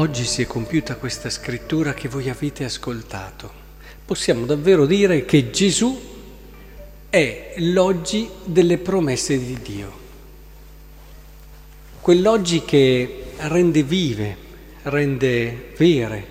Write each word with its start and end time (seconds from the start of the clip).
oggi 0.00 0.24
si 0.24 0.40
è 0.40 0.46
compiuta 0.46 0.96
questa 0.96 1.28
scrittura 1.28 1.92
che 1.92 2.08
voi 2.08 2.30
avete 2.30 2.64
ascoltato, 2.64 3.52
possiamo 4.06 4.46
davvero 4.46 4.86
dire 4.86 5.26
che 5.26 5.50
Gesù 5.50 6.00
è 7.10 7.52
l'oggi 7.58 8.26
delle 8.44 8.78
promesse 8.78 9.38
di 9.38 9.58
Dio. 9.60 9.92
Quell'oggi 12.00 12.64
che 12.64 13.24
rende 13.40 13.82
vive, 13.82 14.36
rende 14.84 15.72
vere 15.76 16.26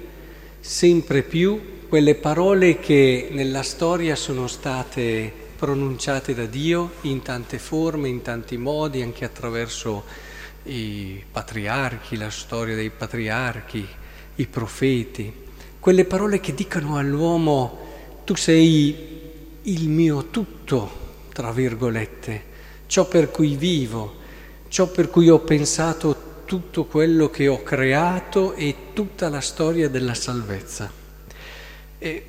sempre 0.60 1.22
più 1.22 1.86
quelle 1.88 2.16
parole 2.16 2.80
che 2.80 3.28
nella 3.30 3.62
storia 3.62 4.16
sono 4.16 4.48
state 4.48 5.32
pronunciate 5.56 6.34
da 6.34 6.48
Dio 6.48 6.94
in 7.02 7.22
tante 7.22 7.60
forme, 7.60 8.08
in 8.08 8.24
tanti 8.24 8.58
modi, 8.58 9.04
anche 9.04 9.26
attraverso 9.26 10.06
i 10.64 11.24
patriarchi, 11.32 12.18
la 12.18 12.30
storia 12.30 12.76
dei 12.76 12.90
patriarchi, 12.90 13.88
i 14.36 14.48
profeti, 14.48 15.32
quelle 15.80 16.06
parole 16.06 16.40
che 16.40 16.54
dicono 16.54 16.98
all'uomo 16.98 17.88
tu 18.26 18.36
sei 18.36 19.22
il 19.64 19.90
mio 19.90 20.28
tutto, 20.30 20.90
tra 21.34 21.52
virgolette, 21.52 22.44
ciò 22.88 23.08
per 23.08 23.32
cui 23.32 23.56
vivo, 23.56 24.16
ciò 24.68 24.88
per 24.88 25.10
cui 25.10 25.30
ho 25.30 25.40
pensato 25.40 26.44
tutto 26.46 26.86
quello 26.86 27.30
che 27.30 27.48
ho 27.48 27.64
creato 27.64 28.54
e 28.54 28.76
tutta 28.94 29.30
la 29.30 29.42
storia 29.42 29.90
della 29.90 30.14
salvezza. 30.14 30.92
E 31.98 32.26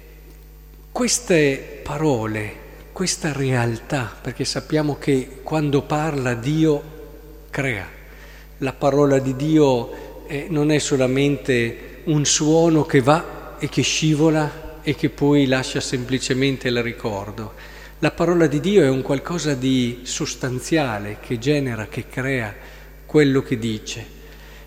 queste 0.90 1.80
parole 1.83 2.68
questa 2.92 3.33
realtà, 3.33 4.14
perché 4.20 4.44
sappiamo 4.44 4.98
che 4.98 5.40
quando 5.42 5.80
parla 5.83 6.34
Dio 6.34 6.83
crea. 7.48 7.99
La 8.61 8.72
parola 8.72 9.19
di 9.19 9.36
Dio 9.36 10.25
eh, 10.27 10.47
non 10.48 10.70
è 10.70 10.78
solamente 10.78 12.00
un 12.05 12.25
suono 12.25 12.84
che 12.84 13.02
va 13.02 13.56
e 13.58 13.69
che 13.69 13.83
scivola 13.83 14.78
e 14.83 14.94
che 14.94 15.11
poi 15.11 15.47
lascia 15.47 15.80
semplicemente 15.80 16.69
il 16.69 16.83
ricordo. 16.83 17.52
La 17.98 18.12
parola 18.12 18.47
di 18.47 18.61
Dio 18.61 18.83
è 18.83 18.89
un 18.89 19.02
qualcosa 19.02 19.55
di 19.55 20.00
sostanziale 20.05 21.19
che 21.20 21.39
genera, 21.39 21.86
che 21.86 22.06
crea 22.08 22.55
quello 23.05 23.42
che 23.42 23.58
dice. 23.58 24.06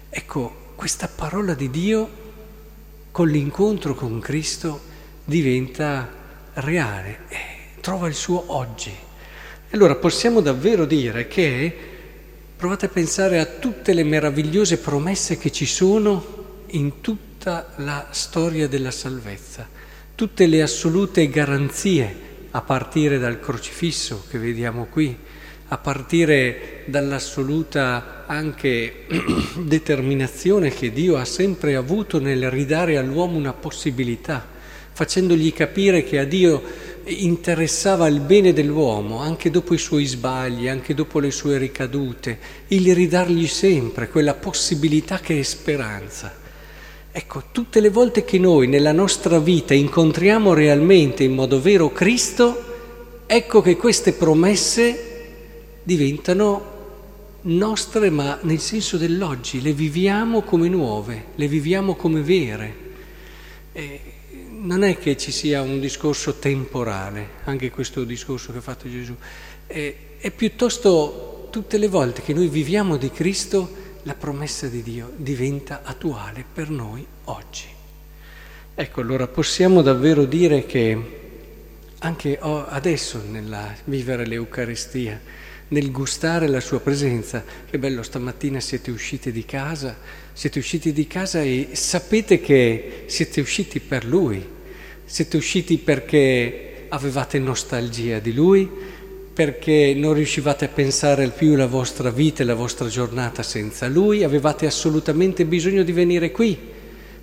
Ecco, 0.09 0.73
questa 0.75 1.07
parola 1.07 1.53
di 1.53 1.69
Dio 1.69 2.09
con 3.09 3.29
l'incontro 3.29 3.95
con 3.95 4.19
Cristo 4.19 4.81
diventa 5.25 6.09
reale 6.53 7.63
trova 7.83 8.07
il 8.07 8.13
suo 8.13 8.45
oggi. 8.47 8.95
Allora 9.71 9.95
possiamo 9.95 10.39
davvero 10.39 10.85
dire 10.85 11.27
che, 11.27 11.92
provate 12.63 12.85
a 12.85 12.89
pensare 12.89 13.39
a 13.39 13.45
tutte 13.45 13.91
le 13.91 14.05
meravigliose 14.05 14.77
promesse 14.77 15.37
che 15.37 15.51
ci 15.51 15.65
sono 15.65 16.61
in 16.67 17.01
tutta 17.01 17.73
la 17.79 18.07
storia 18.11 18.69
della 18.69 18.89
salvezza, 18.89 19.67
tutte 20.15 20.45
le 20.45 20.61
assolute 20.61 21.27
garanzie, 21.27 22.15
a 22.51 22.61
partire 22.61 23.19
dal 23.19 23.41
crocifisso 23.41 24.23
che 24.29 24.37
vediamo 24.37 24.85
qui, 24.85 25.13
a 25.67 25.77
partire 25.77 26.83
dall'assoluta 26.85 28.23
anche 28.27 29.07
determinazione 29.59 30.69
che 30.69 30.93
Dio 30.93 31.17
ha 31.17 31.25
sempre 31.25 31.75
avuto 31.75 32.21
nel 32.21 32.49
ridare 32.49 32.97
all'uomo 32.97 33.35
una 33.35 33.51
possibilità, 33.51 34.47
facendogli 34.93 35.51
capire 35.51 36.05
che 36.05 36.17
a 36.17 36.23
Dio 36.23 36.63
interessava 37.05 38.07
il 38.07 38.19
bene 38.19 38.53
dell'uomo 38.53 39.19
anche 39.19 39.49
dopo 39.49 39.73
i 39.73 39.77
suoi 39.77 40.05
sbagli, 40.05 40.67
anche 40.67 40.93
dopo 40.93 41.19
le 41.19 41.31
sue 41.31 41.57
ricadute, 41.57 42.39
il 42.67 42.93
ridargli 42.93 43.47
sempre 43.47 44.09
quella 44.09 44.33
possibilità 44.33 45.19
che 45.19 45.39
è 45.39 45.43
speranza. 45.43 46.33
Ecco, 47.11 47.43
tutte 47.51 47.79
le 47.79 47.89
volte 47.89 48.25
che 48.25 48.39
noi 48.39 48.67
nella 48.67 48.91
nostra 48.91 49.39
vita 49.39 49.73
incontriamo 49.73 50.53
realmente 50.53 51.23
in 51.23 51.33
modo 51.33 51.61
vero 51.61 51.91
Cristo, 51.91 52.63
ecco 53.27 53.61
che 53.61 53.77
queste 53.77 54.13
promesse 54.13 55.11
diventano 55.83 56.71
nostre 57.41 58.09
ma 58.09 58.39
nel 58.43 58.59
senso 58.59 58.97
dell'oggi, 58.97 59.61
le 59.61 59.73
viviamo 59.73 60.41
come 60.41 60.69
nuove, 60.69 61.25
le 61.35 61.47
viviamo 61.47 61.95
come 61.95 62.21
vere. 62.21 62.75
E 63.73 63.99
non 64.63 64.83
è 64.83 64.97
che 64.97 65.17
ci 65.17 65.31
sia 65.31 65.61
un 65.61 65.79
discorso 65.79 66.35
temporale, 66.35 67.29
anche 67.45 67.69
questo 67.69 68.03
discorso 68.03 68.51
che 68.51 68.59
ha 68.59 68.61
fatto 68.61 68.89
Gesù, 68.89 69.15
è, 69.67 69.95
è 70.17 70.31
piuttosto 70.31 71.47
tutte 71.49 71.77
le 71.77 71.87
volte 71.87 72.21
che 72.21 72.33
noi 72.33 72.47
viviamo 72.47 72.97
di 72.97 73.11
Cristo 73.11 73.81
la 74.03 74.15
promessa 74.15 74.67
di 74.67 74.81
Dio 74.81 75.11
diventa 75.15 75.81
attuale 75.83 76.43
per 76.51 76.69
noi 76.69 77.05
oggi. 77.25 77.67
Ecco, 78.75 79.01
allora 79.01 79.27
possiamo 79.27 79.81
davvero 79.81 80.25
dire 80.25 80.65
che 80.65 81.21
anche 81.99 82.37
adesso 82.39 83.21
nel 83.29 83.75
vivere 83.85 84.25
l'Eucaristia, 84.25 85.21
nel 85.69 85.91
gustare 85.91 86.47
la 86.47 86.59
sua 86.59 86.79
presenza, 86.79 87.43
che 87.69 87.77
bello, 87.79 88.03
stamattina 88.03 88.59
siete 88.59 88.91
usciti 88.91 89.31
di 89.31 89.45
casa, 89.45 89.97
siete 90.33 90.59
usciti 90.59 90.93
di 90.93 91.07
casa 91.07 91.41
e 91.41 91.69
sapete 91.73 92.39
che 92.39 93.03
siete 93.07 93.41
usciti 93.41 93.79
per 93.79 94.05
Lui, 94.05 94.45
siete 95.05 95.37
usciti 95.37 95.77
perché 95.77 96.85
avevate 96.89 97.39
nostalgia 97.39 98.19
di 98.19 98.33
Lui, 98.33 98.69
perché 99.33 99.95
non 99.95 100.13
riuscivate 100.13 100.65
a 100.65 100.69
pensare 100.69 101.27
più 101.29 101.55
la 101.55 101.65
vostra 101.65 102.11
vita 102.11 102.43
e 102.43 102.45
la 102.45 102.53
vostra 102.53 102.87
giornata 102.87 103.41
senza 103.41 103.87
Lui, 103.87 104.23
avevate 104.23 104.67
assolutamente 104.67 105.45
bisogno 105.45 105.81
di 105.81 105.91
venire 105.91 106.31
qui, 106.31 106.55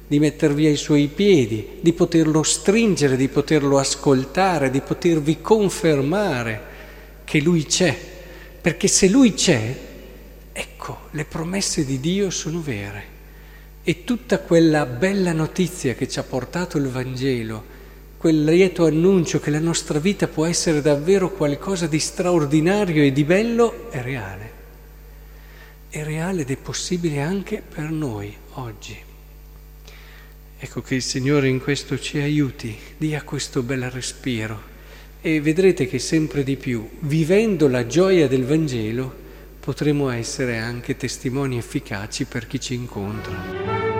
di 0.09 0.19
mettervi 0.19 0.67
ai 0.67 0.77
Suoi 0.77 1.07
piedi, 1.07 1.79
di 1.81 1.93
poterlo 1.93 2.43
stringere, 2.43 3.17
di 3.17 3.29
poterlo 3.29 3.79
ascoltare, 3.79 4.71
di 4.71 4.81
potervi 4.81 5.41
confermare 5.41 6.61
che 7.23 7.41
Lui 7.41 7.65
c'è, 7.65 7.97
perché 8.61 8.89
se 8.89 9.09
Lui 9.09 9.33
c'è, 9.33 9.79
ecco, 10.53 11.09
le 11.13 11.25
promesse 11.25 11.85
di 11.85 11.99
Dio 11.99 12.31
sono 12.31 12.61
vere. 12.61 13.19
E 13.83 14.05
tutta 14.05 14.39
quella 14.41 14.85
bella 14.85 15.33
notizia 15.33 15.95
che 15.95 16.07
ci 16.07 16.19
ha 16.19 16.23
portato 16.23 16.77
il 16.77 16.89
Vangelo, 16.89 17.79
quel 18.19 18.45
lieto 18.45 18.85
annuncio 18.85 19.41
che 19.41 19.51
la 19.51 19.59
nostra 19.59 19.99
vita 19.99 20.29
può 20.29 20.45
essere 20.45 20.83
davvero 20.83 21.31
qualcosa 21.31 21.87
di 21.87 21.99
straordinario 21.99 23.03
e 23.03 23.13
di 23.13 23.25
bello 23.25 23.91
è 23.91 24.03
reale. 24.03 24.59
È 25.89 26.05
reale 26.05 26.43
ed 26.43 26.51
è 26.51 26.57
possibile 26.57 27.21
anche 27.21 27.63
per 27.67 27.91
noi 27.91 28.37
oggi. 28.55 28.97
Ecco 30.59 30.83
che 30.83 30.95
il 30.95 31.03
Signore 31.03 31.49
in 31.49 31.63
questo 31.63 31.99
ci 31.99 32.19
aiuti, 32.19 32.77
dia 32.99 33.23
questo 33.23 33.63
bel 33.63 33.91
respiro 33.91 34.70
e 35.23 35.41
vedrete 35.41 35.87
che 35.87 35.99
sempre 35.99 36.43
di 36.43 36.57
più, 36.57 36.89
vivendo 37.01 37.69
la 37.69 37.87
gioia 37.87 38.27
del 38.27 38.45
Vangelo, 38.45 39.13
potremo 39.61 40.09
essere 40.09 40.57
anche 40.59 40.97
testimoni 40.97 41.59
efficaci 41.59 42.25
per 42.25 42.47
chi 42.47 42.59
ci 42.59 42.75
incontra. 42.75 43.91